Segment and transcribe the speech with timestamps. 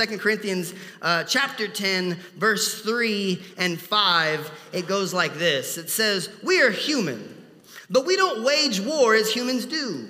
[0.00, 6.30] 2 Corinthians uh, chapter 10, verse 3 and 5, it goes like this It says,
[6.42, 7.36] We are human,
[7.90, 10.08] but we don't wage war as humans do.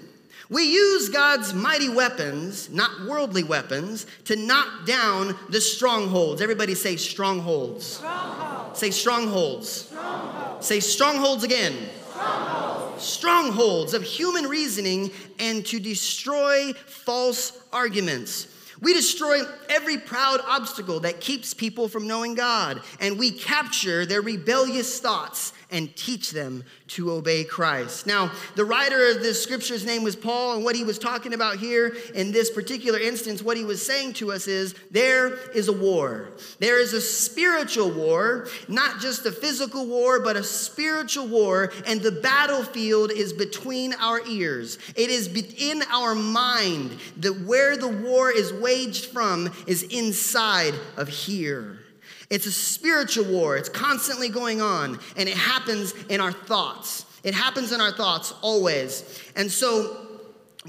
[0.48, 6.41] We use God's mighty weapons, not worldly weapons, to knock down the strongholds.
[6.41, 7.86] Everybody say strongholds.
[7.86, 8.79] strongholds.
[8.79, 9.70] Say strongholds.
[9.70, 10.66] strongholds.
[10.66, 11.75] Say strongholds again.
[12.11, 13.02] Strongholds.
[13.02, 18.48] strongholds of human reasoning and to destroy false arguments.
[18.80, 24.23] We destroy every proud obstacle that keeps people from knowing God, and we capture their
[24.23, 28.06] rebellious thoughts and teach them to obey Christ.
[28.06, 31.56] Now, the writer of this scripture's name was Paul, and what he was talking about
[31.59, 35.73] here in this particular instance, what he was saying to us is there is a
[35.73, 36.30] war.
[36.59, 42.00] There is a spiritual war, not just a physical war, but a spiritual war, and
[42.00, 44.78] the battlefield is between our ears.
[44.97, 45.28] It is
[45.59, 51.78] in our mind that where the war is waged from is inside of here.
[52.31, 53.56] It's a spiritual war.
[53.56, 57.05] It's constantly going on, and it happens in our thoughts.
[57.25, 59.20] It happens in our thoughts always.
[59.37, 60.06] And so,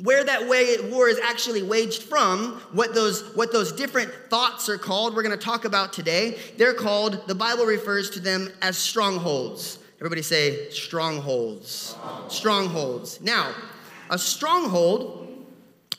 [0.04, 4.78] where that way war is actually waged from, what those, what those different thoughts are
[4.78, 6.38] called, we're going to talk about today.
[6.58, 9.80] They're called, the Bible refers to them as strongholds.
[10.00, 11.96] Everybody say strongholds.
[12.30, 13.22] Strongholds.
[13.22, 13.54] Now,
[14.10, 15.28] a stronghold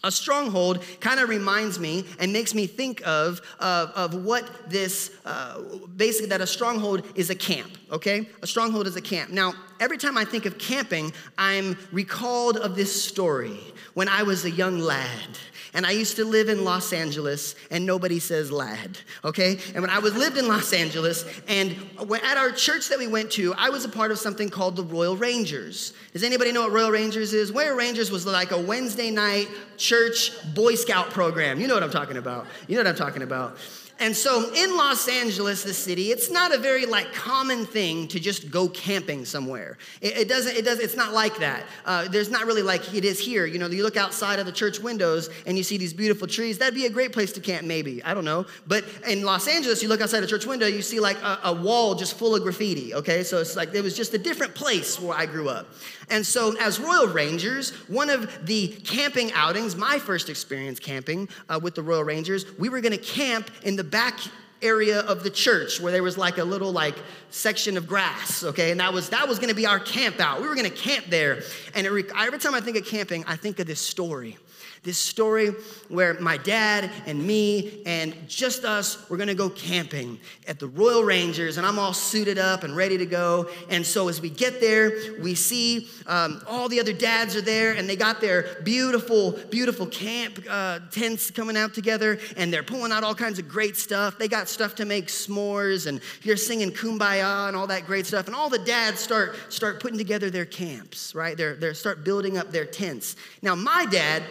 [0.05, 5.11] a stronghold kind of reminds me and makes me think of, of, of what this,
[5.25, 5.61] uh,
[5.97, 8.29] basically, that a stronghold is a camp, okay?
[8.43, 9.31] A stronghold is a camp.
[9.31, 13.59] Now, every time I think of camping, I'm recalled of this story
[13.95, 15.29] when I was a young lad
[15.75, 19.59] and I used to live in Los Angeles, and nobody says lad, okay?
[19.75, 21.75] And when I was lived in Los Angeles, and
[22.23, 24.85] at our church that we went to, I was a part of something called the
[24.85, 25.95] Royal Rangers.
[26.13, 27.51] Does anybody know what Royal Rangers is?
[27.51, 31.59] Royal Rangers was like a Wednesday night church Boy Scout program.
[31.59, 32.47] You know what I'm talking about.
[32.69, 33.57] You know what I'm talking about.
[34.03, 38.19] And so in Los Angeles, the city, it's not a very like common thing to
[38.19, 39.79] just go camping somewhere.
[40.01, 41.63] It, it doesn't, it does, it's not like that.
[41.85, 43.47] Uh, there's not really like it is here.
[43.47, 46.59] You know, you look outside of the church windows and you see these beautiful trees.
[46.59, 48.03] That'd be a great place to camp, maybe.
[48.03, 48.45] I don't know.
[48.67, 51.53] But in Los Angeles, you look outside a church window, you see like a, a
[51.53, 52.95] wall just full of graffiti.
[52.95, 55.69] Okay, so it's like it was just a different place where I grew up.
[56.11, 61.61] And so, as Royal Rangers, one of the camping outings, my first experience camping uh,
[61.63, 64.19] with the Royal Rangers, we were going to camp in the back
[64.63, 66.97] area of the church where there was like a little like
[67.31, 68.73] section of grass okay?
[68.73, 70.77] And that was that was going to be our camp out we were going to
[70.77, 71.43] camp there.
[71.75, 74.39] And it, every time i think of camping i think of this story
[74.83, 75.51] this story
[75.89, 81.05] where my dad and me and just us we're gonna go camping at the Royal
[81.05, 83.49] Rangers, and I'm all suited up and ready to go.
[83.71, 87.73] And so as we get there, we see um, all the other dads are there,
[87.73, 92.91] and they got their beautiful, beautiful camp uh, tents coming out together, and they're pulling
[92.91, 94.19] out all kinds of great stuff.
[94.19, 98.27] They got stuff to make s'mores, and you're singing kumbaya and all that great stuff.
[98.27, 101.37] And all the dads start start putting together their camps, right?
[101.37, 103.15] They're, they're start building up their tents.
[103.43, 104.23] Now, my dad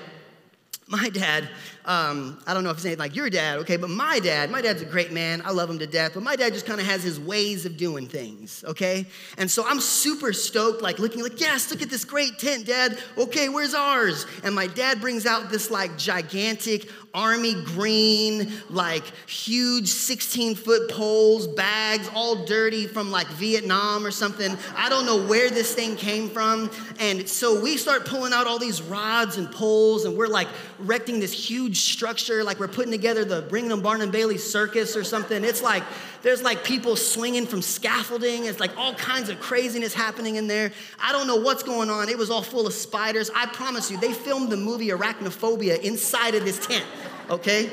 [0.92, 1.48] my dad,
[1.86, 4.62] um, I don't know if it's anything like your dad, okay, but my dad, my
[4.62, 5.42] dad's a great man.
[5.46, 7.78] I love him to death, but my dad just kind of has his ways of
[7.78, 9.06] doing things, okay?
[9.38, 13.00] And so I'm super stoked, like looking like, yes, look at this great tent, dad.
[13.18, 14.26] Okay, where's ours?
[14.44, 21.48] And my dad brings out this like gigantic army green, like huge 16 foot poles,
[21.48, 24.56] bags, all dirty from like Vietnam or something.
[24.76, 26.70] I don't know where this thing came from.
[27.00, 30.48] And so we start pulling out all these rods and poles, and we're like
[30.80, 35.44] erecting this huge structure, like we're putting together the Brigham Barnum Bailey circus or something.
[35.44, 35.84] It's like
[36.22, 38.46] there's like people swinging from scaffolding.
[38.46, 40.72] It's like all kinds of craziness happening in there.
[41.02, 42.10] I don't know what's going on.
[42.10, 43.30] It was all full of spiders.
[43.36, 46.86] I promise you, they filmed the movie Arachnophobia inside of this tent,
[47.30, 47.72] okay?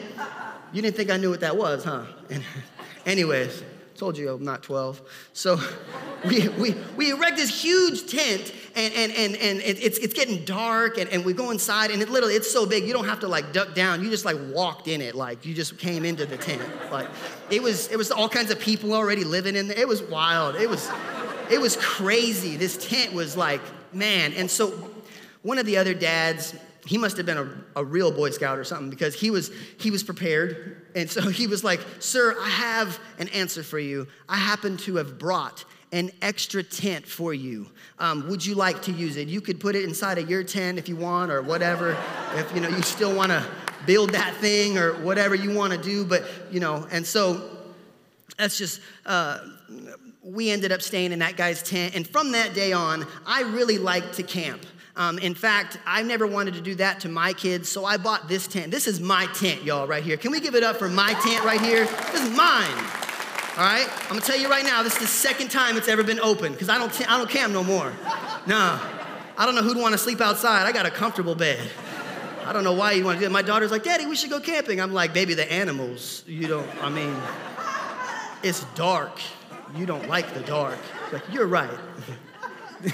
[0.73, 2.05] You didn't think I knew what that was, huh?
[3.07, 3.63] anyways,
[3.99, 5.03] told you I'm not 12.
[5.33, 5.61] So
[6.25, 10.99] we, we, we erect this huge tent and, and, and, and it's, it's getting dark
[10.99, 13.29] and, and we go inside and it literally, it's so big, you don't have to
[13.29, 14.03] like duck down.
[14.03, 16.63] You just like walked in it, like you just came into the tent.
[16.93, 17.09] Like
[17.51, 19.79] it was, it was all kinds of people already living in there.
[19.79, 20.55] It was wild.
[20.55, 20.89] It was,
[21.51, 22.57] it was crazy.
[22.57, 23.61] This tent was like,
[23.93, 24.33] man.
[24.35, 24.69] And so
[25.43, 26.55] one of the other dads,
[26.89, 29.91] he must have been a, a, real boy scout or something because he was he
[29.91, 34.37] was prepared and so he was like sir i have an answer for you i
[34.37, 37.67] happen to have brought an extra tent for you.
[37.99, 39.29] Um, would you like to use it?
[39.29, 41.97] You could put it inside of your tent if you want, or whatever.
[42.35, 43.45] if you know you still want to
[43.87, 46.87] build that thing or whatever you want to do, but you know.
[46.91, 47.49] And so
[48.37, 48.81] that's just.
[49.07, 49.39] Uh,
[50.23, 53.79] we ended up staying in that guy's tent, and from that day on, I really
[53.79, 54.61] liked to camp.
[54.99, 58.29] Um, in fact, I never wanted to do that to my kids, so I bought
[58.29, 58.73] this tent.
[58.73, 60.17] This is my tent, y'all, right here.
[60.17, 61.85] Can we give it up for my tent right here?
[61.85, 62.75] This is mine.
[63.57, 63.89] All right?
[64.03, 66.53] I'm gonna tell you right now, this is the second time it's ever been open
[66.53, 67.93] because I don't, t- I don't camp no more.
[68.49, 68.81] Nah.
[69.37, 70.67] I don't know who'd wanna sleep outside.
[70.67, 71.71] I got a comfortable bed.
[72.45, 73.31] I don't know why you wanna do it.
[73.31, 74.81] My daughter's like, Daddy, we should go camping.
[74.81, 76.25] I'm like, baby, the animals.
[76.27, 77.17] You don't, I mean,
[78.43, 79.21] it's dark.
[79.77, 80.79] You don't like the dark.
[81.13, 81.71] Like, you're right.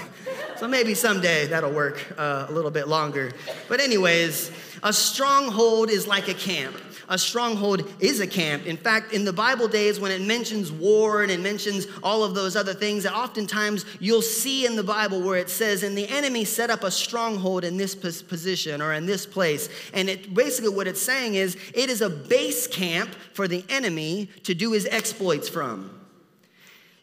[0.57, 3.31] so maybe someday that'll work uh, a little bit longer.
[3.67, 4.51] But, anyways,
[4.83, 6.75] a stronghold is like a camp.
[7.07, 8.65] A stronghold is a camp.
[8.65, 12.33] In fact, in the Bible days, when it mentions war and it mentions all of
[12.33, 16.07] those other things, that oftentimes you'll see in the Bible where it says, and the
[16.07, 19.69] enemy set up a stronghold in this position or in this place.
[19.93, 24.29] And it basically what it's saying is it is a base camp for the enemy
[24.43, 26.04] to do his exploits from.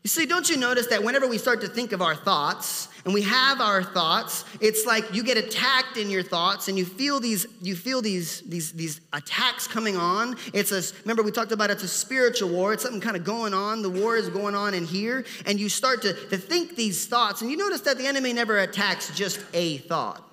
[0.03, 3.15] You see, don't you notice that whenever we start to think of our thoughts and
[3.15, 7.21] we have our thoughts, it's like you get attacked in your thoughts and you feel
[7.21, 10.37] these, you feel these, these, these attacks coming on.
[10.53, 12.73] It's a, remember we talked about it's a spiritual war.
[12.73, 13.83] It's something kind of going on.
[13.83, 15.25] The war is going on in here.
[15.47, 17.41] And you start to, to think these thoughts.
[17.41, 20.29] And you notice that the enemy never attacks just a thought.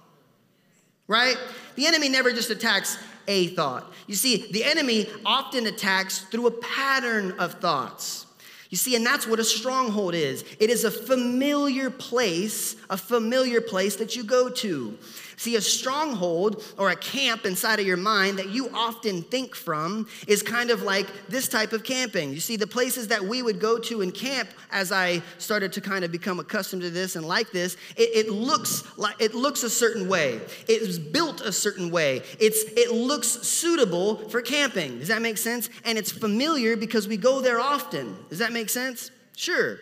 [1.07, 1.37] Right?
[1.75, 3.91] The enemy never just attacks a thought.
[4.07, 8.25] You see, the enemy often attacks through a pattern of thoughts.
[8.69, 13.61] You see, and that's what a stronghold is it is a familiar place, a familiar
[13.61, 14.97] place that you go to.
[15.39, 20.05] See, a stronghold or a camp inside of your mind that you often think from
[20.27, 22.33] is kind of like this type of camping.
[22.33, 25.79] You see, the places that we would go to and camp as I started to
[25.79, 29.63] kind of become accustomed to this and like this, it, it looks like it looks
[29.63, 30.41] a certain way.
[30.67, 32.21] It is built a certain way.
[32.37, 34.99] It's it looks suitable for camping.
[34.99, 35.69] Does that make sense?
[35.85, 38.13] And it's familiar because we go there often.
[38.27, 39.09] Does that make sense?
[39.37, 39.79] Sure.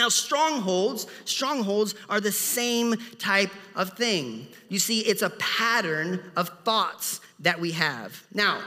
[0.00, 4.46] Now, strongholds, strongholds are the same type of thing.
[4.70, 8.24] You see, it's a pattern of thoughts that we have.
[8.32, 8.62] Now,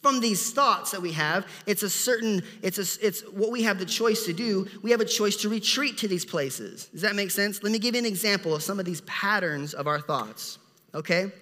[0.00, 3.80] from these thoughts that we have, it's a certain, it's, a, it's what we have
[3.80, 4.68] the choice to do.
[4.82, 6.86] We have a choice to retreat to these places.
[6.86, 7.64] Does that make sense?
[7.64, 10.58] Let me give you an example of some of these patterns of our thoughts,
[10.94, 11.32] okay?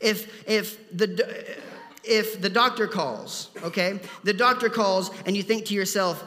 [0.00, 1.58] If, if the,
[2.04, 6.22] if the doctor calls, okay, the doctor calls and you think to yourself,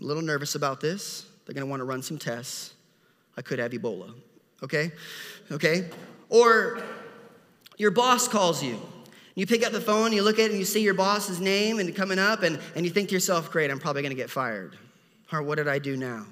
[0.00, 1.26] a little nervous about this.
[1.44, 2.74] They're gonna wanna run some tests.
[3.36, 4.14] I could have Ebola,
[4.62, 4.92] okay?
[5.50, 5.88] Okay?
[6.28, 6.82] Or
[7.76, 8.80] your boss calls you.
[9.34, 11.78] You pick up the phone, you look at it, and you see your boss's name
[11.78, 14.76] and coming up, and, and you think to yourself, great, I'm probably gonna get fired.
[15.32, 16.26] Or what did I do now?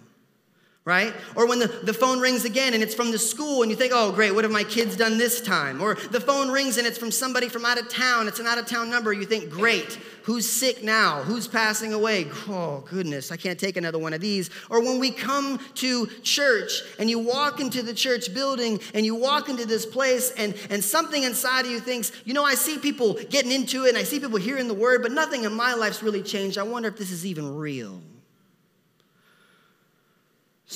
[0.86, 1.12] Right?
[1.34, 3.92] Or when the, the phone rings again and it's from the school and you think,
[3.92, 5.82] oh, great, what have my kids done this time?
[5.82, 8.56] Or the phone rings and it's from somebody from out of town, it's an out
[8.56, 11.24] of town number, you think, great, who's sick now?
[11.24, 12.28] Who's passing away?
[12.48, 14.48] Oh, goodness, I can't take another one of these.
[14.70, 19.16] Or when we come to church and you walk into the church building and you
[19.16, 22.78] walk into this place and, and something inside of you thinks, you know, I see
[22.78, 25.74] people getting into it and I see people hearing the word, but nothing in my
[25.74, 26.58] life's really changed.
[26.58, 28.00] I wonder if this is even real.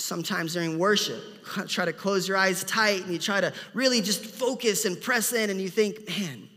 [0.00, 1.23] Sometimes during worship,
[1.69, 5.32] try to close your eyes tight and you try to really just focus and press
[5.32, 6.49] in, and you think, man,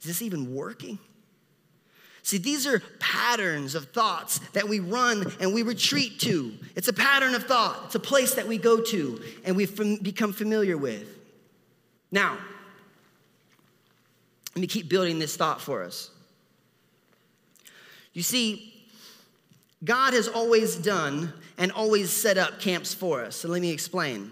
[0.00, 0.98] is this even working?
[2.22, 6.54] See, these are patterns of thoughts that we run and we retreat to.
[6.74, 10.32] It's a pattern of thought, it's a place that we go to and we've become
[10.32, 11.18] familiar with.
[12.10, 12.38] Now,
[14.54, 16.10] let me keep building this thought for us.
[18.14, 18.73] You see,
[19.84, 23.36] God has always done and always set up camps for us.
[23.36, 24.30] So let me explain.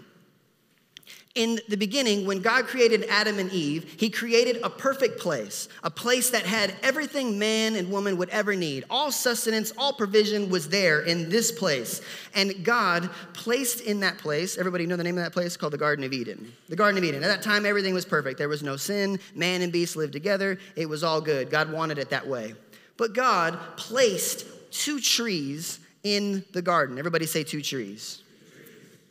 [1.35, 5.89] In the beginning, when God created Adam and Eve, He created a perfect place, a
[5.89, 8.83] place that had everything man and woman would ever need.
[8.87, 12.01] All sustenance, all provision was there in this place.
[12.35, 15.57] And God placed in that place, everybody know the name of that place?
[15.57, 16.53] called the Garden of Eden.
[16.69, 17.23] The Garden of Eden.
[17.23, 18.37] At that time, everything was perfect.
[18.37, 19.19] There was no sin.
[19.33, 20.59] Man and beast lived together.
[20.75, 21.49] It was all good.
[21.49, 22.53] God wanted it that way.
[22.95, 26.97] But God placed two trees in the garden.
[26.97, 28.21] Everybody say two trees.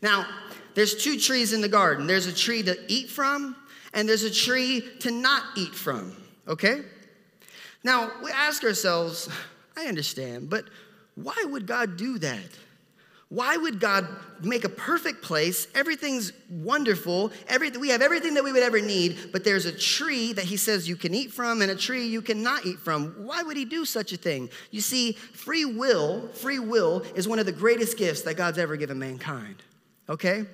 [0.02, 0.26] Now,
[0.74, 3.56] there's two trees in the garden there's a tree to eat from,
[3.94, 6.16] and there's a tree to not eat from,
[6.48, 6.82] okay?
[7.84, 9.28] Now, we ask ourselves,
[9.76, 10.64] I understand, but
[11.14, 12.48] why would God do that?
[13.32, 14.06] Why would God
[14.42, 15.66] make a perfect place?
[15.74, 17.32] Everything's wonderful.
[17.80, 20.86] We have everything that we would ever need, but there's a tree that He says
[20.86, 23.24] you can eat from and a tree you cannot eat from.
[23.24, 24.50] Why would He do such a thing?
[24.70, 28.76] You see, free will, free will is one of the greatest gifts that God's ever
[28.76, 29.62] given mankind.
[30.10, 30.44] Okay?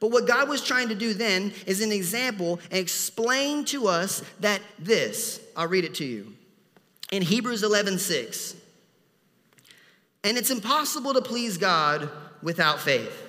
[0.00, 4.24] But what God was trying to do then is an example and explain to us
[4.40, 6.34] that this, I'll read it to you.
[7.12, 8.56] In Hebrews 11 6,
[10.24, 12.10] and it's impossible to please God
[12.44, 13.22] without faith.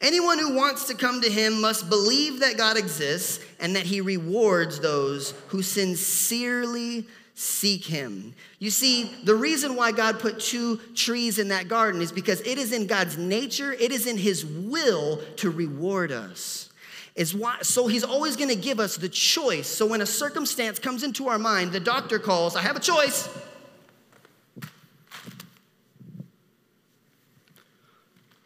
[0.00, 4.00] Anyone who wants to come to him must believe that God exists and that he
[4.00, 8.34] rewards those who sincerely seek him.
[8.58, 12.58] You see, the reason why God put two trees in that garden is because it
[12.58, 16.70] is in God's nature, it is in his will to reward us.
[17.16, 19.66] Is why, so he's always going to give us the choice.
[19.66, 23.28] So when a circumstance comes into our mind, the doctor calls, I have a choice.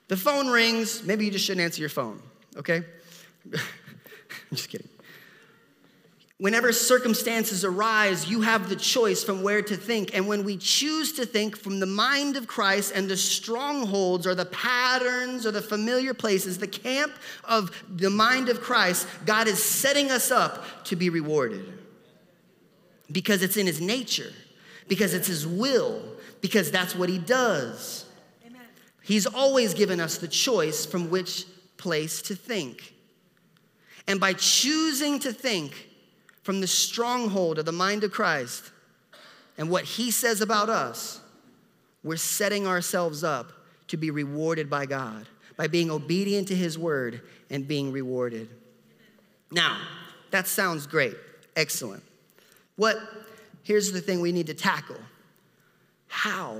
[0.09, 1.03] The phone rings.
[1.03, 2.21] Maybe you just shouldn't answer your phone,
[2.57, 2.83] okay?
[3.53, 3.61] I'm
[4.53, 4.89] just kidding.
[6.39, 10.15] Whenever circumstances arise, you have the choice from where to think.
[10.15, 14.35] And when we choose to think from the mind of Christ and the strongholds or
[14.35, 17.13] the patterns or the familiar places, the camp
[17.45, 21.73] of the mind of Christ, God is setting us up to be rewarded.
[23.13, 24.33] Because it's in His nature,
[24.89, 26.03] because it's His will,
[26.41, 28.04] because that's what He does.
[29.05, 31.45] He's always given us the choice from which
[31.77, 32.95] place to think.
[34.07, 35.89] And by choosing to think
[36.43, 38.71] from the stronghold of the mind of Christ
[39.57, 41.21] and what he says about us,
[42.03, 43.53] we're setting ourselves up
[43.89, 47.21] to be rewarded by God by being obedient to his word
[47.51, 48.49] and being rewarded.
[49.51, 49.81] Now,
[50.31, 51.15] that sounds great.
[51.55, 52.03] Excellent.
[52.77, 52.99] What
[53.63, 54.99] here's the thing we need to tackle.
[56.09, 56.59] How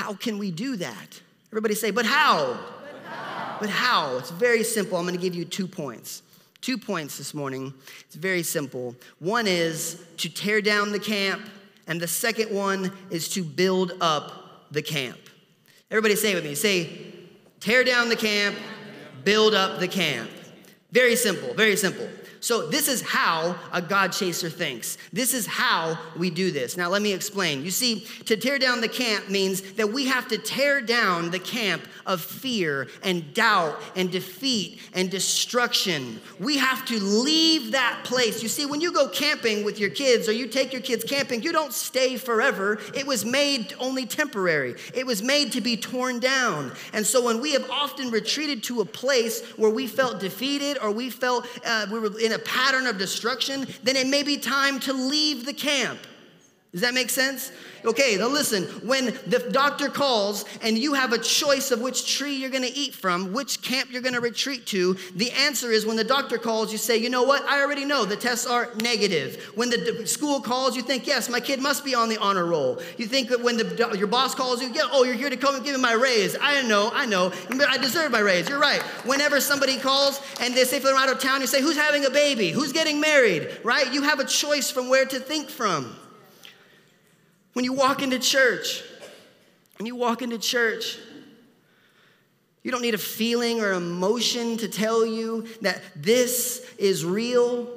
[0.00, 1.20] how can we do that?
[1.52, 2.58] Everybody say, but how?
[2.80, 3.56] But how?
[3.60, 4.16] But how?
[4.16, 4.96] It's very simple.
[4.96, 6.22] I'm going to give you two points.
[6.62, 7.74] Two points this morning.
[8.06, 8.96] It's very simple.
[9.18, 11.42] One is to tear down the camp,
[11.86, 15.18] and the second one is to build up the camp.
[15.90, 16.54] Everybody say with me.
[16.54, 17.12] Say,
[17.60, 18.56] tear down the camp,
[19.22, 20.30] build up the camp.
[20.92, 22.08] Very simple, very simple.
[22.40, 24.96] So, this is how a God chaser thinks.
[25.12, 26.74] This is how we do this.
[26.74, 27.62] Now, let me explain.
[27.62, 31.38] You see, to tear down the camp means that we have to tear down the
[31.38, 36.18] camp of fear and doubt and defeat and destruction.
[36.38, 38.42] We have to leave that place.
[38.42, 41.42] You see, when you go camping with your kids or you take your kids camping,
[41.42, 42.80] you don't stay forever.
[42.94, 46.72] It was made only temporary, it was made to be torn down.
[46.94, 50.90] And so, when we have often retreated to a place where we felt defeated or
[50.90, 54.36] we felt uh, we were in in a pattern of destruction, then it may be
[54.36, 55.98] time to leave the camp.
[56.72, 57.50] Does that make sense?
[57.84, 62.34] Okay, now listen, when the doctor calls and you have a choice of which tree
[62.36, 66.04] you're gonna eat from, which camp you're gonna retreat to, the answer is when the
[66.04, 69.50] doctor calls, you say, you know what, I already know the tests are negative.
[69.56, 72.80] When the school calls, you think, yes, my kid must be on the honor roll.
[72.98, 75.56] You think that when the, your boss calls you, yeah, oh, you're here to come
[75.56, 76.36] and give me my raise.
[76.40, 77.32] I know, I know,
[77.68, 78.48] I deserve my raise.
[78.48, 78.82] You're right.
[79.04, 82.10] Whenever somebody calls and they say they're out of town, you say, who's having a
[82.10, 82.50] baby?
[82.50, 83.58] Who's getting married?
[83.64, 83.92] Right?
[83.92, 85.96] You have a choice from where to think from.
[87.60, 88.82] When you walk into church,
[89.78, 90.96] when you walk into church,
[92.62, 97.68] you don't need a feeling or emotion to tell you that this is real.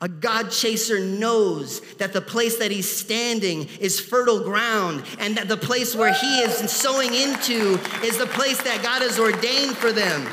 [0.00, 5.48] A God chaser knows that the place that he's standing is fertile ground and that
[5.48, 9.92] the place where he is sowing into is the place that God has ordained for
[9.92, 10.26] them.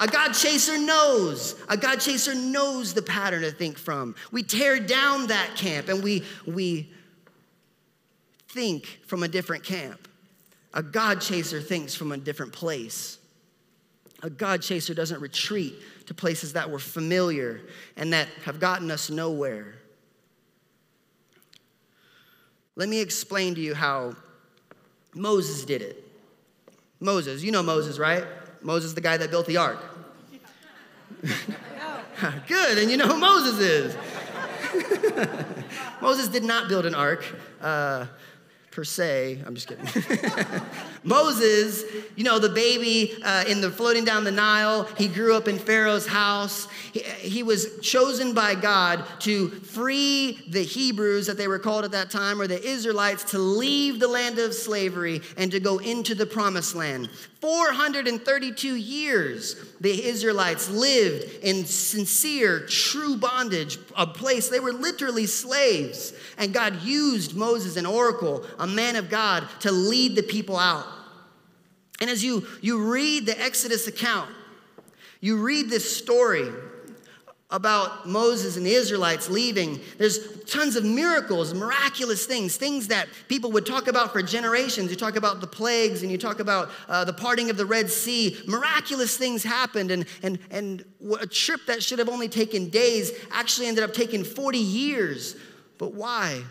[0.00, 1.54] A God chaser knows.
[1.68, 4.14] A God chaser knows the pattern to think from.
[4.30, 6.90] We tear down that camp and we, we
[8.48, 10.08] think from a different camp.
[10.74, 13.18] A God chaser thinks from a different place.
[14.22, 15.74] A God chaser doesn't retreat
[16.06, 17.62] to places that were familiar
[17.96, 19.74] and that have gotten us nowhere.
[22.76, 24.16] Let me explain to you how
[25.14, 26.02] Moses did it.
[27.00, 28.24] Moses, you know Moses, right?
[28.62, 29.78] Moses, the guy that built the ark.
[32.46, 33.96] Good, and you know who Moses is.
[36.00, 37.24] Moses did not build an ark.
[37.60, 38.06] Uh,
[38.76, 39.38] per se.
[39.46, 39.86] I'm just kidding.
[41.02, 41.82] Moses,
[42.14, 45.58] you know, the baby uh, in the floating down the Nile, he grew up in
[45.58, 46.68] Pharaoh's house.
[46.92, 51.92] He, he was chosen by God to free the Hebrews that they were called at
[51.92, 56.14] that time, or the Israelites, to leave the land of slavery and to go into
[56.14, 57.08] the promised land.
[57.40, 66.12] 432 years the Israelites lived in sincere, true bondage, a place they were literally slaves.
[66.38, 70.86] And God used Moses, an oracle, a man of God, to lead the people out.
[72.00, 74.30] And as you, you read the Exodus account,
[75.20, 76.50] you read this story,
[77.50, 83.52] about Moses and the Israelites leaving, there's tons of miracles, miraculous things, things that people
[83.52, 84.90] would talk about for generations.
[84.90, 87.88] You talk about the plagues and you talk about uh, the parting of the Red
[87.88, 88.36] Sea.
[88.48, 90.84] Miraculous things happened, and, and, and
[91.20, 95.36] a trip that should have only taken days actually ended up taking 40 years.
[95.78, 96.42] But why?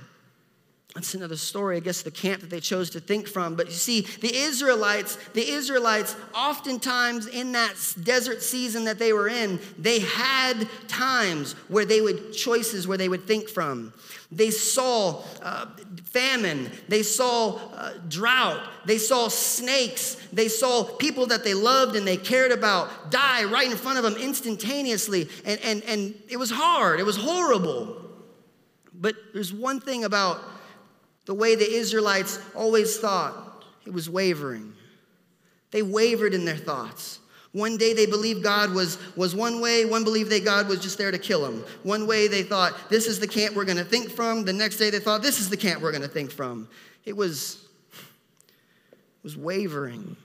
[0.95, 3.55] that's another story, I guess, the camp that they chose to think from.
[3.55, 9.27] But you see, the Israelites, the Israelites, oftentimes in that desert season that they were
[9.27, 13.93] in, they had times where they would, choices where they would think from.
[14.31, 15.65] They saw uh,
[16.05, 22.07] famine, they saw uh, drought, they saw snakes, they saw people that they loved and
[22.07, 25.27] they cared about die right in front of them instantaneously.
[25.43, 28.04] And, and, and it was hard, it was horrible.
[28.99, 30.39] But there's one thing about
[31.25, 34.73] the way the Israelites always thought, it was wavering.
[35.71, 37.19] They wavered in their thoughts.
[37.51, 40.97] One day they believed God was, was one way, one believed that God was just
[40.97, 41.63] there to kill them.
[41.83, 44.43] One way they thought, this is the camp we're going to think from.
[44.43, 46.67] The next day they thought, this is the camp we're going to think from.
[47.05, 47.65] It was,
[48.01, 50.17] it was wavering.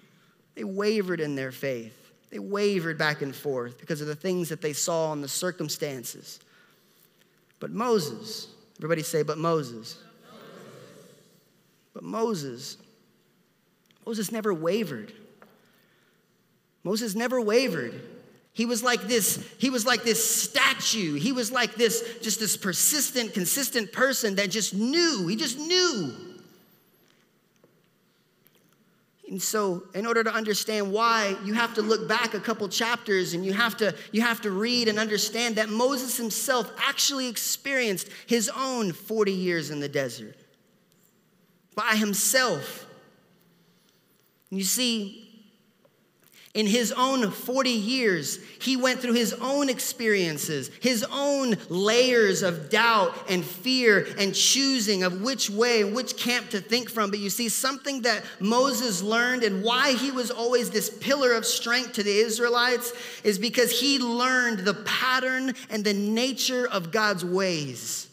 [0.57, 1.97] They wavered in their faith.
[2.31, 6.41] They wavered back and forth because of the things that they saw and the circumstances.
[7.61, 8.49] But Moses,
[8.81, 9.99] everybody say, but Moses.
[11.93, 12.77] But Moses,
[14.07, 15.13] Moses never wavered.
[16.83, 18.01] Moses never wavered.
[18.53, 21.15] He was like this, he was like this statue.
[21.15, 25.27] He was like this, just this persistent, consistent person that just knew.
[25.27, 26.30] He just knew.
[29.31, 33.33] And so, in order to understand why, you have to look back a couple chapters
[33.33, 38.09] and you have to you have to read and understand that Moses himself actually experienced
[38.27, 40.35] his own 40 years in the desert
[41.77, 42.87] by himself.
[44.51, 45.30] You see,
[46.53, 52.69] in his own 40 years, he went through his own experiences, his own layers of
[52.69, 57.11] doubt and fear and choosing of which way, which camp to think from.
[57.11, 61.47] But you see, something that Moses learned and why he was always this pillar of
[61.47, 62.93] strength to the Israelites
[63.23, 68.10] is because he learned the pattern and the nature of God's ways.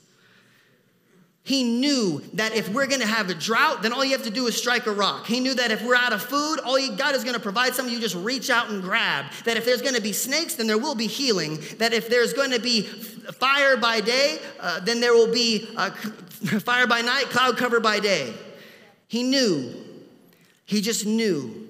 [1.47, 4.47] He knew that if we're gonna have a drought, then all you have to do
[4.47, 5.27] is strike a rock.
[5.27, 7.93] He knew that if we're out of food, all you, God is gonna provide something
[7.93, 9.27] you just reach out and grab.
[9.45, 11.57] That if there's gonna be snakes, then there will be healing.
[11.77, 15.91] That if there's gonna be fire by day, uh, then there will be uh,
[16.59, 18.33] fire by night, cloud cover by day.
[19.07, 19.73] He knew.
[20.65, 21.66] He just knew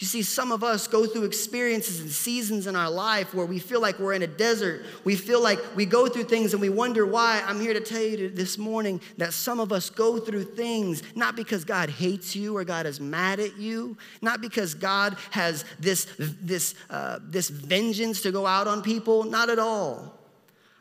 [0.00, 3.58] you see, some of us go through experiences and seasons in our life where we
[3.58, 4.86] feel like we're in a desert.
[5.04, 7.42] We feel like we go through things and we wonder why.
[7.46, 11.36] I'm here to tell you this morning that some of us go through things not
[11.36, 16.06] because God hates you or God is mad at you, not because God has this,
[16.18, 20.19] this, uh, this vengeance to go out on people, not at all.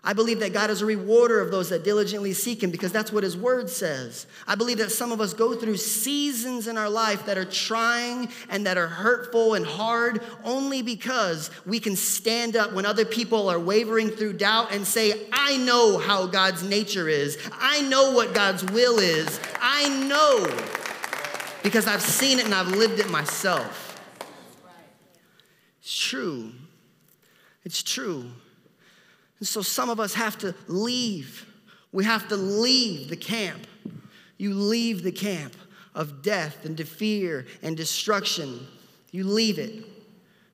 [0.02, 3.12] I believe that God is a rewarder of those that diligently seek Him because that's
[3.12, 4.28] what His Word says.
[4.48, 8.30] I believe that some of us go through seasons in our life that are trying
[8.50, 13.50] and that are hurtful and hard only because we can stand up when other people
[13.50, 17.38] are wavering through doubt and say, I know how God's nature is.
[17.52, 19.38] I know what God's will is.
[19.60, 20.46] I know
[21.62, 24.00] because I've seen it and I've lived it myself.
[25.82, 26.54] It's true.
[27.66, 28.32] It's true.
[29.40, 31.46] And so some of us have to leave.
[31.92, 33.66] We have to leave the camp.
[34.38, 35.56] You leave the camp
[35.96, 38.68] of death and fear and destruction.
[39.12, 39.86] You leave it.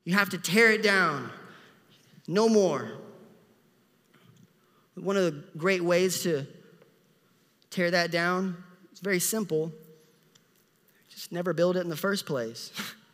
[0.04, 1.30] You have to tear it down.
[2.28, 2.92] No more.
[4.96, 6.48] One of the great ways to
[7.70, 9.72] tear that down is very simple.
[11.10, 12.72] Just never build it in the first place.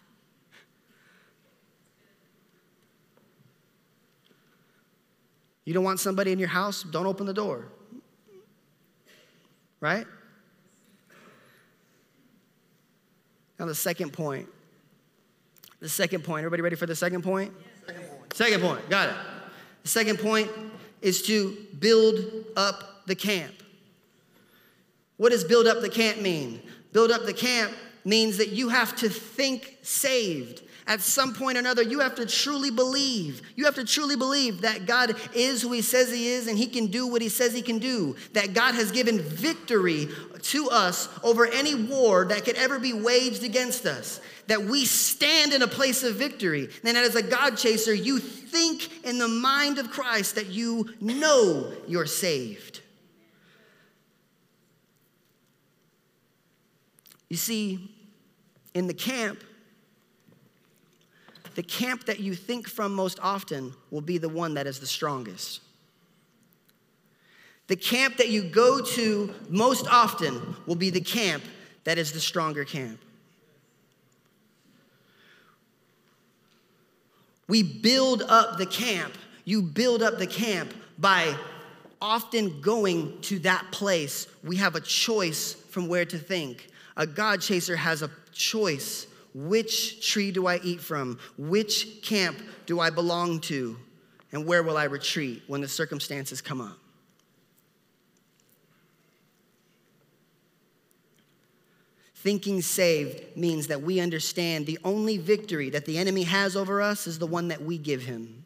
[5.71, 6.83] You don't want somebody in your house?
[6.83, 7.63] Don't open the door.
[9.79, 10.05] Right?
[13.57, 14.49] Now, the second point.
[15.79, 16.39] The second point.
[16.39, 17.53] Everybody ready for the second point?
[17.87, 18.33] Second point.
[18.33, 18.89] Second point.
[18.89, 19.15] Got it.
[19.83, 20.51] The second point
[21.01, 22.19] is to build
[22.57, 23.53] up the camp.
[25.15, 26.61] What does build up the camp mean?
[26.91, 27.71] Build up the camp
[28.03, 32.25] means that you have to think saved at some point or another, you have to
[32.25, 33.41] truly believe.
[33.55, 36.67] You have to truly believe that God is who He says He is and He
[36.67, 38.15] can do what He says He can do.
[38.33, 40.07] That God has given victory
[40.41, 44.19] to us over any war that could ever be waged against us.
[44.47, 46.69] That we stand in a place of victory.
[46.83, 51.71] And as a God chaser, you think in the mind of Christ that you know
[51.87, 52.81] you're saved.
[57.29, 57.95] You see,
[58.73, 59.41] in the camp,
[61.55, 64.87] the camp that you think from most often will be the one that is the
[64.87, 65.61] strongest.
[67.67, 71.43] The camp that you go to most often will be the camp
[71.83, 72.99] that is the stronger camp.
[77.47, 79.13] We build up the camp.
[79.43, 81.35] You build up the camp by
[82.01, 84.27] often going to that place.
[84.43, 86.69] We have a choice from where to think.
[86.97, 89.07] A God chaser has a choice.
[89.33, 91.19] Which tree do I eat from?
[91.37, 93.77] Which camp do I belong to?
[94.31, 96.77] And where will I retreat when the circumstances come up?
[102.15, 107.07] Thinking saved means that we understand the only victory that the enemy has over us
[107.07, 108.40] is the one that we give him.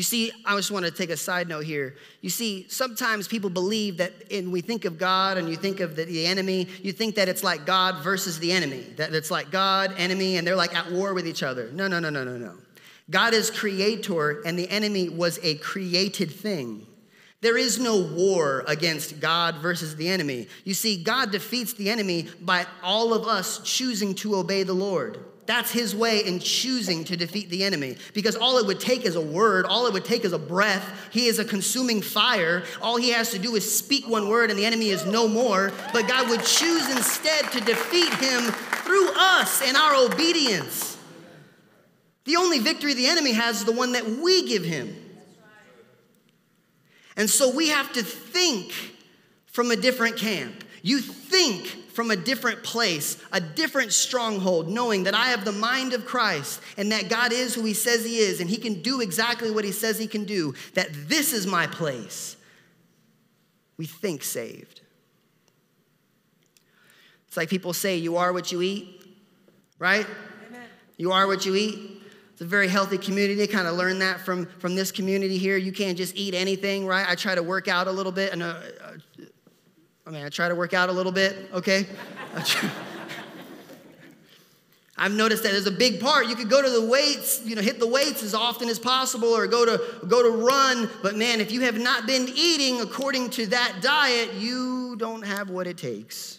[0.00, 1.94] You see, I just want to take a side note here.
[2.22, 5.94] You see, sometimes people believe that and we think of God and you think of
[5.94, 9.50] the, the, enemy, you think that it's like God versus the enemy, that it's like
[9.50, 11.70] God, enemy, and they're like at war with each other.
[11.72, 12.54] No, no, no, no, no, no.
[13.10, 16.86] God is creator, and the enemy was a created thing.
[17.42, 20.48] There is no war against God versus the enemy.
[20.64, 25.18] You see, God defeats the enemy by all of us choosing to obey the Lord.
[25.50, 27.96] That's his way in choosing to defeat the enemy.
[28.14, 31.08] Because all it would take is a word, all it would take is a breath.
[31.10, 32.62] He is a consuming fire.
[32.80, 35.72] All he has to do is speak one word, and the enemy is no more.
[35.92, 38.42] But God would choose instead to defeat him
[38.84, 40.96] through us and our obedience.
[42.26, 44.94] The only victory the enemy has is the one that we give him.
[47.16, 48.72] And so we have to think
[49.46, 50.62] from a different camp.
[50.82, 51.66] You think
[52.00, 56.62] from a different place, a different stronghold, knowing that I have the mind of Christ
[56.78, 59.66] and that God is who He says He is and He can do exactly what
[59.66, 62.38] He says He can do, that this is my place.
[63.76, 64.80] We think saved.
[67.28, 69.04] It's like people say, you are what you eat,
[69.78, 70.06] right?
[70.48, 70.62] Amen.
[70.96, 72.00] You are what you eat.
[72.32, 73.34] It's a very healthy community.
[73.34, 75.58] They kind of learn that from, from this community here.
[75.58, 77.04] You can't just eat anything, right?
[77.06, 78.32] I try to work out a little bit.
[78.32, 78.46] And, uh,
[78.82, 78.92] uh
[80.06, 81.86] I mean, I try to work out a little bit, okay?
[84.96, 86.26] I've noticed that there's a big part.
[86.26, 89.28] You could go to the weights, you know, hit the weights as often as possible
[89.28, 93.30] or go to go to run, but man, if you have not been eating according
[93.30, 96.38] to that diet, you don't have what it takes.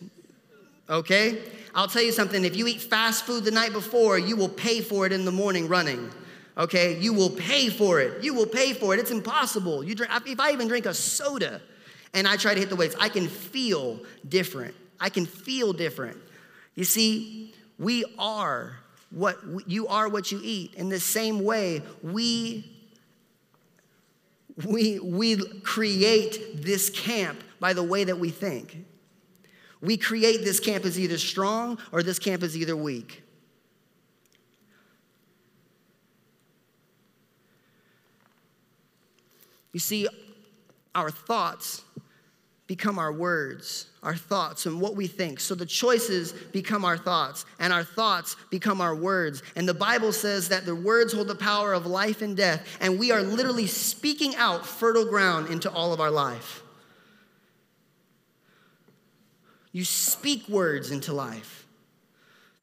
[0.87, 1.39] Okay?
[1.73, 4.81] I'll tell you something if you eat fast food the night before, you will pay
[4.81, 6.11] for it in the morning running.
[6.55, 6.99] Okay?
[6.99, 8.23] You will pay for it.
[8.23, 8.99] You will pay for it.
[8.99, 9.83] It's impossible.
[9.83, 11.61] You drink, if I even drink a soda
[12.13, 14.75] and I try to hit the weights, I can feel different.
[14.99, 16.17] I can feel different.
[16.75, 18.77] You see, we are
[19.09, 20.73] what you are what you eat.
[20.75, 22.71] In the same way, we
[24.65, 28.85] we we create this camp by the way that we think.
[29.81, 33.23] We create this camp as either strong or this camp is either weak.
[39.73, 40.07] You see,
[40.93, 41.83] our thoughts
[42.71, 45.41] become our words, our thoughts, and what we think.
[45.41, 49.43] So the choices become our thoughts, and our thoughts become our words.
[49.57, 52.97] And the Bible says that the words hold the power of life and death, and
[52.97, 56.63] we are literally speaking out fertile ground into all of our life.
[59.73, 61.60] You speak words into life.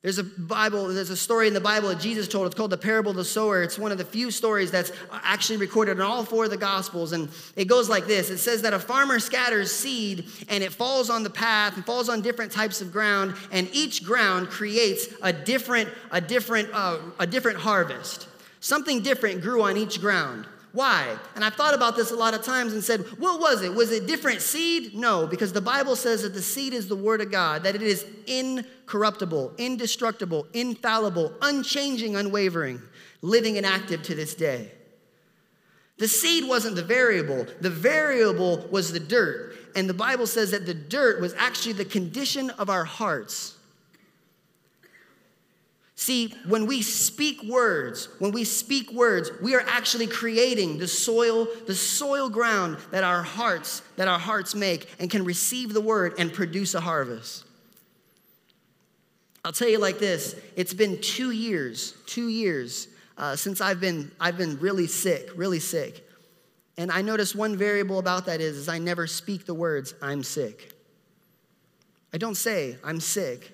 [0.02, 2.46] There's a Bible, there's a story in the Bible that Jesus told.
[2.46, 3.64] It's called the parable of the sower.
[3.64, 7.10] It's one of the few stories that's actually recorded in all four of the Gospels.
[7.12, 11.10] And it goes like this It says that a farmer scatters seed and it falls
[11.10, 15.32] on the path and falls on different types of ground, and each ground creates a
[15.32, 18.28] different, a different, uh, a different harvest.
[18.60, 20.46] Something different grew on each ground.
[20.72, 21.16] Why?
[21.34, 23.74] And I've thought about this a lot of times and said, what was it?
[23.74, 24.94] Was it different seed?
[24.94, 27.82] No, because the Bible says that the seed is the Word of God, that it
[27.82, 32.82] is incorruptible, indestructible, infallible, unchanging, unwavering,
[33.22, 34.70] living and active to this day.
[35.96, 39.56] The seed wasn't the variable, the variable was the dirt.
[39.74, 43.57] And the Bible says that the dirt was actually the condition of our hearts.
[46.00, 51.48] See, when we speak words, when we speak words, we are actually creating the soil,
[51.66, 56.14] the soil ground that our hearts, that our hearts make and can receive the word
[56.16, 57.44] and produce a harvest.
[59.44, 64.12] I'll tell you like this, it's been two years, two years uh, since I've been,
[64.20, 66.08] I've been really sick, really sick.
[66.76, 70.22] And I noticed one variable about that is, is I never speak the words, I'm
[70.22, 70.74] sick.
[72.12, 73.50] I don't say, I'm sick.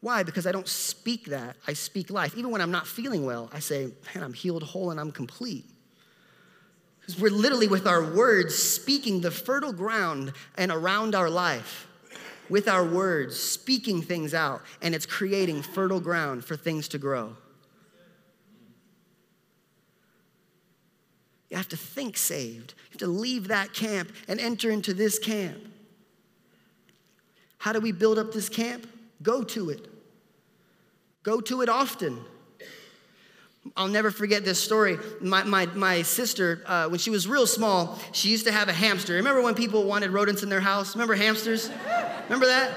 [0.00, 0.22] Why?
[0.22, 1.56] Because I don't speak that.
[1.66, 2.36] I speak life.
[2.36, 5.64] Even when I'm not feeling well, I say, man, I'm healed whole and I'm complete.
[7.00, 11.86] Because we're literally with our words speaking the fertile ground and around our life.
[12.48, 17.36] With our words, speaking things out, and it's creating fertile ground for things to grow.
[21.50, 22.74] You have to think saved.
[22.76, 25.58] You have to leave that camp and enter into this camp.
[27.58, 28.86] How do we build up this camp?
[29.22, 29.87] Go to it.
[31.28, 32.24] Go to it often.
[33.76, 34.96] I'll never forget this story.
[35.20, 38.72] My, my, my sister, uh, when she was real small, she used to have a
[38.72, 39.12] hamster.
[39.12, 40.94] Remember when people wanted rodents in their house?
[40.94, 41.70] Remember hamsters?
[42.30, 42.70] Remember that?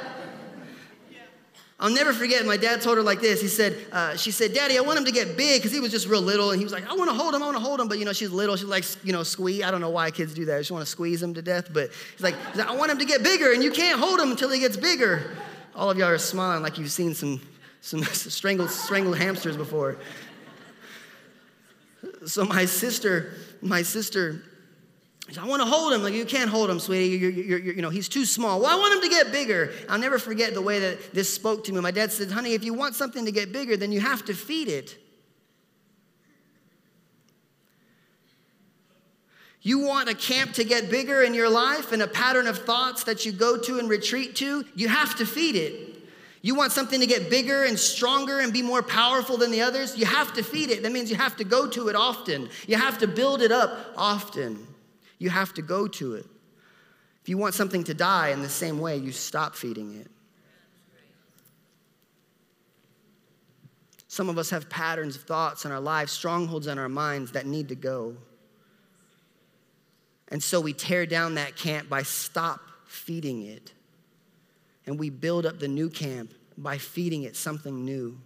[1.79, 2.45] I'll never forget.
[2.45, 3.41] My dad told her like this.
[3.41, 5.91] He said, uh, "She said, Daddy, I want him to get big because he was
[5.91, 7.63] just real little, and he was like, I want to hold him, I want to
[7.63, 8.57] hold him, but you know, she's little.
[8.57, 9.63] She likes, you know, squeeze.
[9.63, 10.57] I don't know why kids do that.
[10.57, 11.69] Just want to squeeze him to death.
[11.71, 14.49] But he's like, I want him to get bigger, and you can't hold him until
[14.51, 15.37] he gets bigger.
[15.73, 17.39] All of y'all are smiling like you've seen some
[17.81, 19.97] some strangled strangled hamsters before.
[22.25, 24.43] So my sister, my sister
[25.39, 26.03] I want to hold him.
[26.03, 27.17] Like, you can't hold him, sweetie.
[27.17, 28.59] You're, you're, you're, you know, he's too small.
[28.59, 29.71] Well, I want him to get bigger.
[29.87, 31.79] I'll never forget the way that this spoke to me.
[31.79, 34.33] My dad said, honey, if you want something to get bigger, then you have to
[34.33, 34.97] feed it.
[39.61, 43.03] You want a camp to get bigger in your life and a pattern of thoughts
[43.03, 45.90] that you go to and retreat to, you have to feed it.
[46.41, 49.95] You want something to get bigger and stronger and be more powerful than the others,
[49.95, 50.81] you have to feed it.
[50.83, 52.49] That means you have to go to it often.
[52.67, 54.65] You have to build it up often.
[55.19, 56.25] You have to go to it.
[57.21, 60.07] If you want something to die in the same way, you stop feeding it.
[64.07, 67.45] Some of us have patterns of thoughts in our lives, strongholds in our minds that
[67.45, 68.17] need to go.
[70.27, 73.71] And so we tear down that camp by stop feeding it.
[74.85, 78.17] And we build up the new camp by feeding it something new.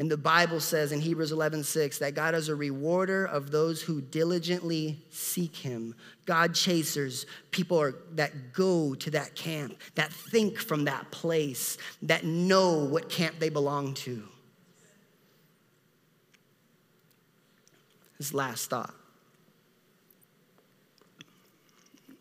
[0.00, 3.82] And the Bible says in Hebrews 11, 6, that God is a rewarder of those
[3.82, 5.94] who diligently seek him.
[6.24, 12.24] God chasers, people are, that go to that camp, that think from that place, that
[12.24, 14.22] know what camp they belong to.
[18.16, 18.94] This last thought.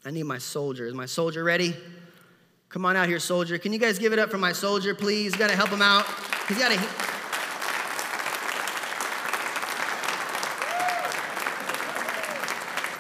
[0.04, 0.86] I need my soldier.
[0.86, 1.76] Is my soldier ready?
[2.70, 3.58] Come on out here, soldier.
[3.58, 5.36] Can you guys give it up for my soldier, please?
[5.36, 6.06] Got to help him out.
[6.48, 7.10] He's got to.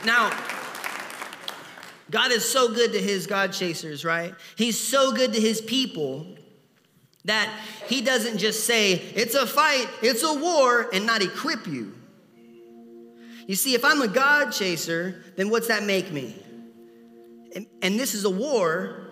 [0.05, 0.32] Now,
[2.10, 4.34] God is so good to his God chasers, right?
[4.55, 6.25] He's so good to his people
[7.25, 7.53] that
[7.86, 11.93] he doesn't just say, it's a fight, it's a war, and not equip you.
[13.45, 16.36] You see, if I'm a God chaser, then what's that make me?
[17.55, 19.09] And, and this is a war,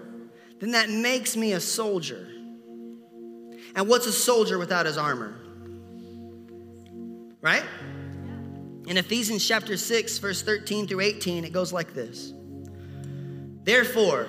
[0.60, 2.28] then that makes me a soldier.
[3.76, 5.36] And what's a soldier without his armor?
[7.41, 7.63] Right?
[8.88, 12.34] In Ephesians chapter 6, verse 13 through 18, it goes like this
[13.63, 14.28] Therefore,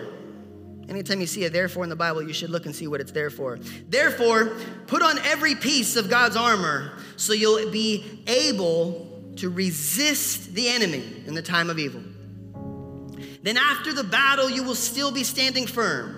[0.88, 3.12] anytime you see a therefore in the Bible, you should look and see what it's
[3.12, 3.59] there for.
[3.88, 10.69] Therefore, put on every piece of God's armor so you'll be able to resist the
[10.69, 12.03] enemy in the time of evil.
[13.43, 16.18] Then, after the battle, you will still be standing firm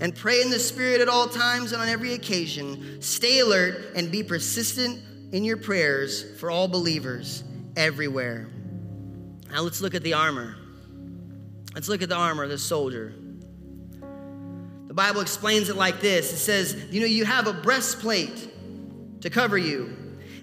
[0.00, 3.00] And pray in the Spirit at all times and on every occasion.
[3.00, 5.00] Stay alert and be persistent
[5.32, 7.44] in your prayers for all believers
[7.76, 8.48] everywhere.
[9.50, 10.56] Now let's look at the armor.
[11.74, 13.14] Let's look at the armor of the soldier.
[14.86, 18.50] The Bible explains it like this it says, You know, you have a breastplate
[19.22, 19.96] to cover you.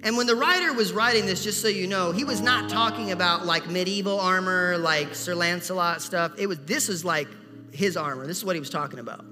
[0.03, 3.11] And when the writer was writing this, just so you know, he was not talking
[3.11, 6.33] about like medieval armor, like Sir Lancelot stuff.
[6.37, 7.27] It was this was like
[7.71, 8.27] his armor.
[8.27, 9.25] This is what he was talking about.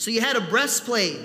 [0.00, 1.20] So you had a breastplate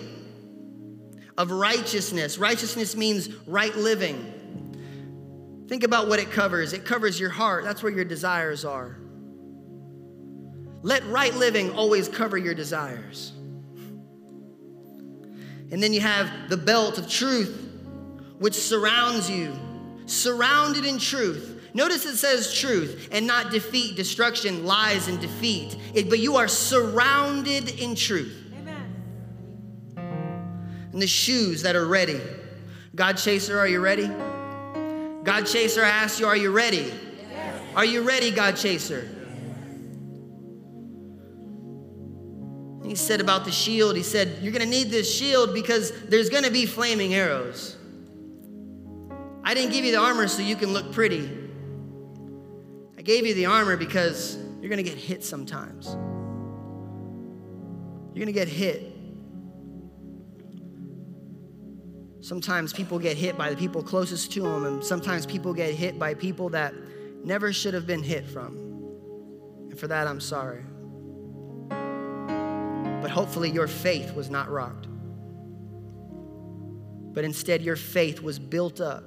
[1.38, 2.38] of righteousness.
[2.38, 5.64] Righteousness means right living.
[5.70, 6.74] Think about what it covers.
[6.74, 8.98] It covers your heart, that's where your desires are.
[10.82, 13.32] Let right living always cover your desires.
[15.72, 17.80] And then you have the belt of truth,
[18.40, 19.58] which surrounds you,
[20.06, 21.62] surrounded in truth.
[21.74, 25.78] Notice it says truth and not defeat, destruction, lies, and defeat.
[25.94, 28.45] It, but you are surrounded in truth.
[30.96, 32.22] And the shoes that are ready.
[32.96, 34.08] God Chaser, are you ready?
[35.26, 36.90] God Chaser I ask you, Are you ready?
[37.30, 37.62] Yes.
[37.76, 39.10] Are you ready, God Chaser?
[42.86, 46.50] he said about the shield, he said, You're gonna need this shield because there's gonna
[46.50, 47.76] be flaming arrows.
[49.44, 51.30] I didn't give you the armor so you can look pretty.
[52.98, 55.88] I gave you the armor because you're gonna get hit sometimes.
[58.14, 58.95] You're gonna get hit.
[62.26, 66.00] Sometimes people get hit by the people closest to them, and sometimes people get hit
[66.00, 66.74] by people that
[67.24, 68.58] never should have been hit from.
[69.70, 70.64] And for that, I'm sorry.
[71.70, 74.88] But hopefully, your faith was not rocked.
[77.14, 79.04] But instead, your faith was built up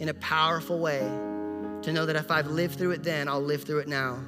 [0.00, 3.62] in a powerful way to know that if I've lived through it then, I'll live
[3.62, 4.18] through it now.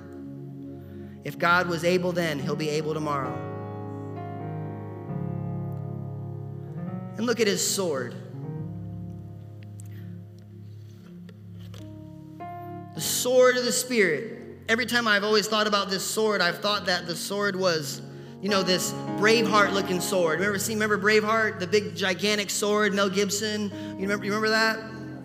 [1.24, 3.53] If God was able then, He'll be able tomorrow.
[7.16, 8.14] And look at his sword.
[12.94, 14.40] The sword of the Spirit.
[14.68, 18.00] Every time I've always thought about this sword, I've thought that the sword was,
[18.40, 20.38] you know, this Braveheart looking sword.
[20.38, 23.70] Remember, see, remember Braveheart, the big gigantic sword, Mel Gibson?
[23.70, 24.79] You remember, you remember that?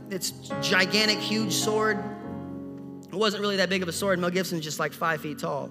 [0.10, 2.04] It's gigantic, huge sword.
[3.12, 4.20] It wasn't really that big of a sword.
[4.20, 5.70] Mel Gibson's just like five feet tall.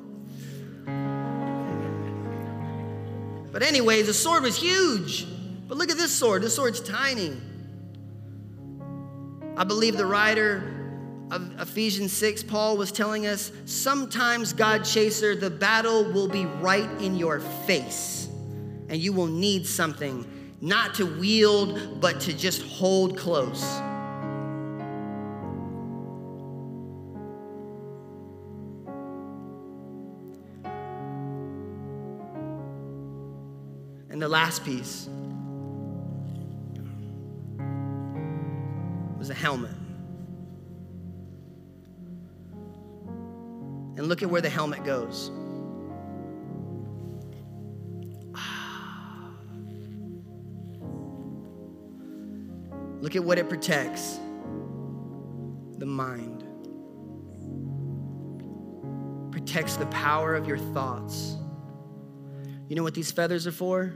[3.53, 5.27] But anyways, the sword was huge.
[5.69, 6.43] But look at this sword.
[6.43, 7.37] This sword's tiny.
[9.57, 10.75] I believe the writer
[11.31, 16.89] of Ephesians 6, Paul was telling us sometimes, God chaser, the battle will be right
[17.03, 18.29] in your face,
[18.89, 20.25] and you will need something
[20.63, 23.63] not to wield, but to just hold close.
[34.11, 35.09] And the last piece
[39.49, 39.73] helmet.
[43.97, 45.31] And look at where the helmet goes.
[53.01, 54.21] Look at what it protects
[55.79, 56.45] the mind,
[59.33, 61.37] protects the power of your thoughts.
[62.69, 63.95] You know what these feathers are for?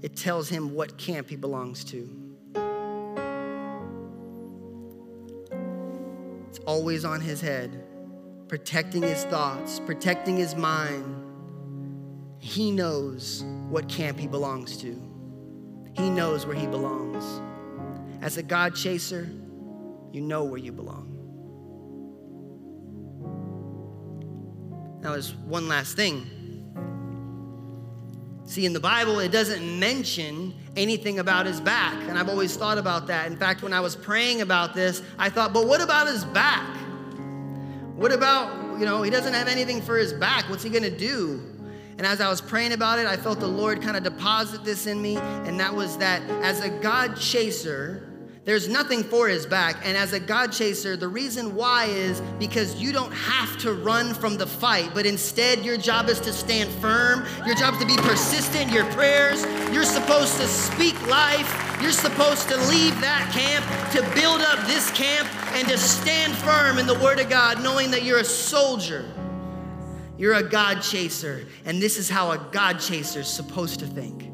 [0.00, 2.23] It tells him what camp he belongs to.
[6.66, 7.84] Always on his head,
[8.48, 11.22] protecting his thoughts, protecting his mind.
[12.38, 15.00] He knows what camp he belongs to,
[15.94, 17.24] he knows where he belongs.
[18.20, 19.28] As a God chaser,
[20.12, 21.10] you know where you belong.
[25.02, 26.24] Now, there's one last thing.
[28.46, 31.94] See, in the Bible, it doesn't mention anything about his back.
[32.08, 33.26] And I've always thought about that.
[33.26, 36.76] In fact, when I was praying about this, I thought, but what about his back?
[37.96, 40.48] What about, you know, he doesn't have anything for his back.
[40.50, 41.42] What's he going to do?
[41.96, 44.86] And as I was praying about it, I felt the Lord kind of deposit this
[44.86, 45.16] in me.
[45.16, 48.10] And that was that as a God chaser,
[48.44, 49.76] there's nothing for his back.
[49.84, 54.12] And as a God chaser, the reason why is because you don't have to run
[54.12, 57.24] from the fight, but instead your job is to stand firm.
[57.46, 59.42] Your job is to be persistent your prayers.
[59.72, 61.78] You're supposed to speak life.
[61.80, 66.78] You're supposed to leave that camp to build up this camp and to stand firm
[66.78, 69.06] in the Word of God, knowing that you're a soldier.
[70.18, 71.46] You're a God chaser.
[71.64, 74.33] And this is how a God chaser is supposed to think.